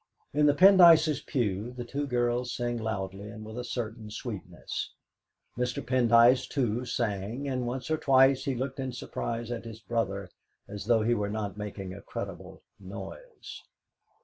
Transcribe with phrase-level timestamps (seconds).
[0.33, 4.95] In the Pendyces' pew the two girls sang loudly and with a certain sweetness.
[5.55, 5.85] Mr.
[5.85, 10.31] Pendyce, too, sang, and once or twice he looked in surprise at his brother,
[10.67, 13.61] as though he were not making a creditable noise.